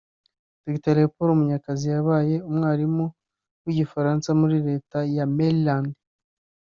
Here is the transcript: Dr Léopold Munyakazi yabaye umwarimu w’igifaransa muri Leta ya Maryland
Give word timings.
Dr 0.65 0.95
Léopold 0.97 1.31
Munyakazi 1.39 1.85
yabaye 1.95 2.35
umwarimu 2.49 3.05
w’igifaransa 3.63 4.29
muri 4.39 4.57
Leta 4.67 4.97
ya 5.15 5.25
Maryland 5.35 5.91